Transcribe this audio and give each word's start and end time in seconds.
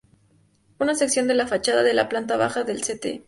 Una 0.79 0.95
sección 0.95 1.27
de 1.27 1.35
la 1.35 1.45
fachada 1.45 1.83
de 1.83 1.93
la 1.93 2.09
planta 2.09 2.35
baja 2.35 2.63
del 2.63 2.77
St. 2.79 3.19